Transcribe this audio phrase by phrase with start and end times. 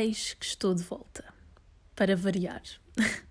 [0.00, 1.24] eis que estou de volta.
[1.94, 2.62] Para variar.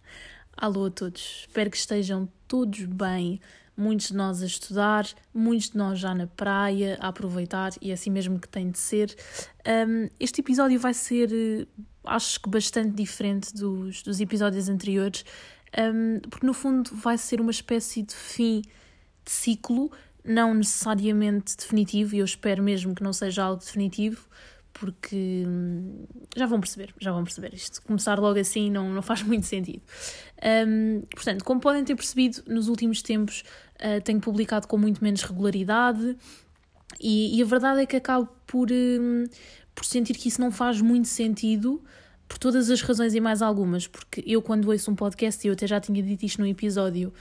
[0.57, 3.39] Alô a todos, espero que estejam todos bem.
[3.77, 7.93] Muitos de nós a estudar, muitos de nós já na praia, a aproveitar e é
[7.93, 9.13] assim mesmo que tem de ser.
[9.67, 11.29] Um, este episódio vai ser,
[12.05, 15.25] acho que, bastante diferente dos, dos episódios anteriores,
[15.77, 18.61] um, porque no fundo vai ser uma espécie de fim
[19.25, 19.91] de ciclo,
[20.23, 24.25] não necessariamente definitivo, e eu espero mesmo que não seja algo definitivo,
[24.79, 27.53] porque hum, já vão perceber, já vão perceber.
[27.53, 29.81] Isto começar logo assim não, não faz muito sentido.
[30.67, 33.43] Um, portanto, como podem ter percebido, nos últimos tempos
[33.75, 36.17] uh, tenho publicado com muito menos regularidade
[36.99, 39.23] e, e a verdade é que acabo por, um,
[39.73, 41.81] por sentir que isso não faz muito sentido
[42.27, 45.53] por todas as razões e mais algumas, porque eu quando ouço um podcast, e eu
[45.53, 47.13] até já tinha dito isto no episódio,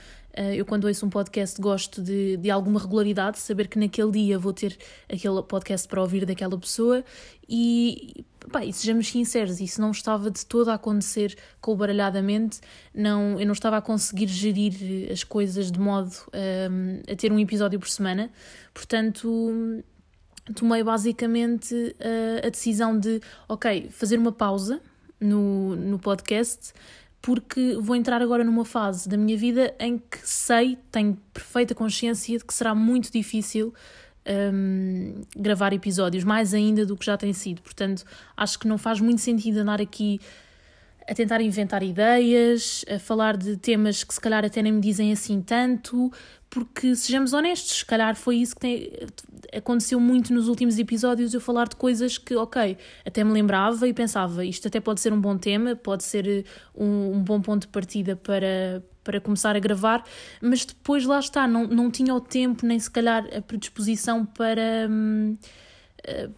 [0.55, 4.53] eu quando ouço um podcast gosto de, de alguma regularidade, saber que naquele dia vou
[4.53, 4.77] ter
[5.11, 7.03] aquele podcast para ouvir daquela pessoa.
[7.47, 12.59] E, pá, e sejamos sinceros, isso não estava de todo a acontecer com o baralhadamente,
[12.93, 17.31] não, eu não estava a conseguir gerir as coisas de modo um, ehm, a ter
[17.31, 18.31] um episódio por semana,
[18.73, 19.83] portanto
[20.55, 24.81] tomei basicamente uh, a decisão de, ok, fazer uma pausa,
[25.19, 26.73] no, no podcast,
[27.25, 32.37] porque vou entrar agora numa fase da minha vida em que sei, tenho perfeita consciência
[32.37, 33.73] de que será muito difícil
[34.53, 37.63] um, gravar episódios, mais ainda do que já tem sido.
[37.63, 38.05] Portanto,
[38.37, 40.21] acho que não faz muito sentido andar aqui
[41.07, 45.11] a tentar inventar ideias, a falar de temas que se calhar até nem me dizem
[45.11, 46.11] assim tanto,
[46.49, 48.91] porque sejamos honestos, se calhar foi isso que tem,
[49.53, 53.93] aconteceu muito nos últimos episódios, eu falar de coisas que, ok, até me lembrava e
[53.93, 57.63] pensava, isto até pode ser um bom tema, pode ser eh, um, um bom ponto
[57.63, 60.03] de partida para, para começar a gravar,
[60.41, 64.87] mas depois lá está, não, não tinha o tempo, nem se calhar a predisposição para.
[64.89, 65.37] Hum,
[66.03, 66.29] eh,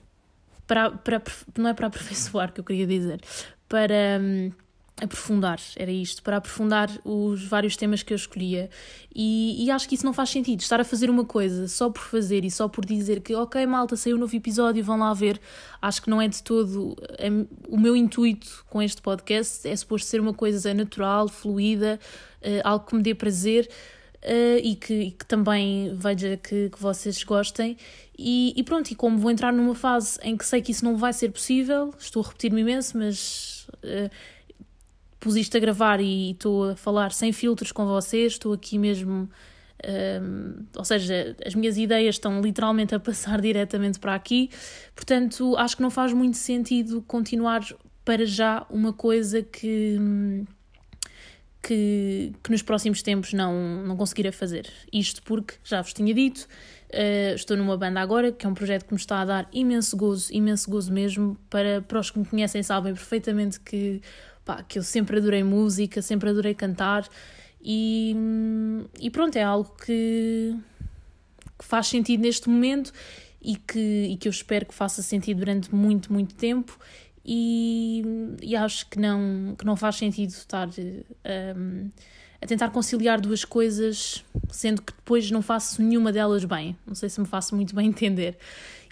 [0.68, 1.24] para, para,
[1.58, 3.22] não é para aperfeiçoar que eu queria dizer,
[3.68, 4.52] para hum,
[5.00, 8.70] aprofundar, era isto, para aprofundar os vários temas que eu escolhia.
[9.14, 12.02] E, e, acho que isso não faz sentido, estar a fazer uma coisa só por
[12.02, 15.40] fazer e só por dizer que, ok, malta, saiu um novo episódio, vão lá ver.
[15.82, 16.96] Acho que não é de todo.
[17.20, 17.30] É,
[17.70, 22.00] o meu intuito com este podcast é suposto ser uma coisa natural, fluida,
[22.42, 23.70] uh, algo que me dê prazer.
[24.18, 27.78] Uh, e, que, e, que, também veja que, que vocês gostem.
[28.18, 30.98] E, e, pronto, e como vou entrar numa fase em que sei que isso não
[30.98, 34.10] vai ser possível, estou a repetir-me imenso, mas uh,
[35.20, 39.30] pus isto a gravar e estou a falar sem filtros com vocês, estou aqui mesmo.
[39.86, 44.50] Um, ou seja, as minhas ideias estão literalmente a passar diretamente para aqui,
[44.96, 47.64] portanto, acho que não faz muito sentido continuar
[48.04, 50.46] para já uma coisa que.
[51.60, 54.72] Que, que nos próximos tempos não, não conseguirá fazer.
[54.94, 56.48] Isto porque, já vos tinha dito,
[56.94, 59.96] uh, estou numa banda agora, que é um projeto que me está a dar imenso
[59.98, 61.38] gozo, imenso gozo mesmo.
[61.50, 64.02] Para, para os que me conhecem, sabem perfeitamente que
[64.44, 67.08] pá, que eu sempre adorei música, sempre adorei cantar
[67.62, 68.16] e,
[69.00, 70.56] e pronto, é algo que,
[71.60, 72.94] que faz sentido neste momento
[73.42, 76.80] e que, e que eu espero que faça sentido durante muito, muito tempo
[77.26, 78.04] e,
[78.42, 81.90] e acho que não, que não faz sentido estar um,
[82.42, 86.78] a tentar conciliar duas coisas, sendo que depois não faço nenhuma delas bem.
[86.86, 88.38] Não sei se me faço muito bem entender.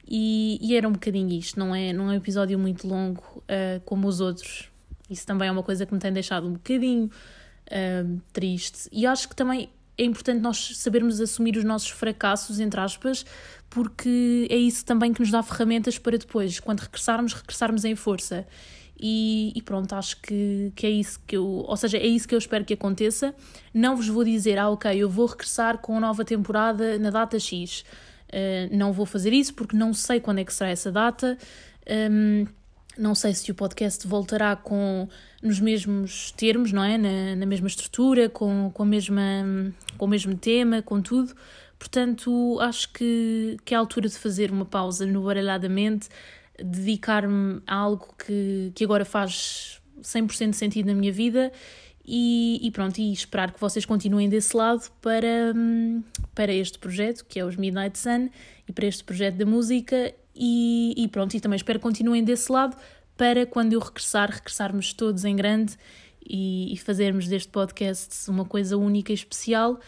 [0.07, 3.79] E, e era um bocadinho isto, não é, não é um episódio muito longo uh,
[3.85, 4.69] como os outros,
[5.09, 8.89] isso também é uma coisa que me tem deixado um bocadinho uh, triste.
[8.91, 13.25] E acho que também é importante nós sabermos assumir os nossos fracassos, entre aspas,
[13.69, 18.45] porque é isso também que nos dá ferramentas para depois, quando regressarmos, regressarmos em força.
[18.99, 21.45] E, e, pronto, acho que, que é isso que eu.
[21.45, 23.35] Ou seja, é isso que eu espero que aconteça.
[23.73, 27.37] Não vos vou dizer, ah, ok, eu vou regressar com a nova temporada na data
[27.39, 27.83] X.
[28.29, 31.37] Uh, não vou fazer isso porque não sei quando é que será essa data.
[31.89, 32.45] Um,
[32.97, 35.07] não sei se o podcast voltará com
[35.43, 36.97] nos mesmos termos, não é?
[36.97, 39.21] Na, na mesma estrutura, com, com, a mesma,
[39.97, 41.35] com o mesmo tema, com tudo.
[41.77, 46.07] Portanto, acho que, que é a altura de fazer uma pausa no Baralhadamente,
[46.63, 51.51] dedicar-me a algo que, que agora faz 100% sentido na minha vida
[52.05, 55.53] e, e, pronto, e esperar que vocês continuem desse lado para,
[56.35, 58.29] para este projeto, que é os Midnight Sun,
[58.67, 62.51] e para este projeto da música e, e pronto, e também espero que continuem desse
[62.51, 62.77] lado
[63.17, 65.77] para quando eu regressar, regressarmos todos em grande
[66.27, 69.79] e, e fazermos deste podcast uma coisa única e especial.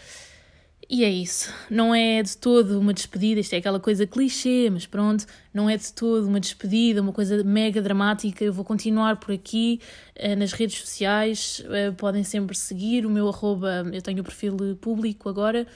[0.89, 1.53] E é isso.
[1.69, 5.75] Não é de todo uma despedida, isto é aquela coisa clichê, mas pronto, não é
[5.75, 8.43] de todo uma despedida, uma coisa mega dramática.
[8.43, 9.81] Eu vou continuar por aqui
[10.15, 14.77] eh, nas redes sociais, eh, podem sempre seguir o meu arroba, eu tenho o perfil
[14.79, 15.67] público agora,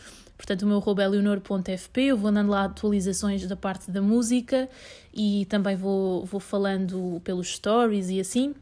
[0.41, 4.67] Portanto, o meu arroba é leonor.fp, eu vou andando lá atualizações da parte da música
[5.13, 8.55] e também vou, vou falando pelos stories e assim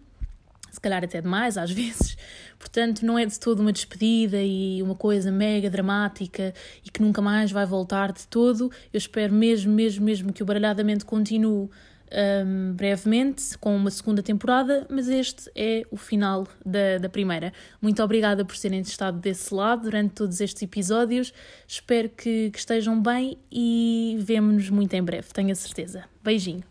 [0.71, 2.17] se calhar até demais às vezes.
[2.57, 6.53] Portanto, não é de todo uma despedida e uma coisa mega dramática
[6.85, 8.71] e que nunca mais vai voltar de todo.
[8.93, 11.69] Eu espero mesmo, mesmo, mesmo que o Baralhadamente continue
[12.11, 17.53] um, brevemente com uma segunda temporada, mas este é o final da, da primeira.
[17.81, 21.33] Muito obrigada por terem estado desse lado durante todos estes episódios.
[21.67, 26.05] Espero que, que estejam bem e vemo-nos muito em breve, tenho a certeza.
[26.23, 26.63] Beijinho.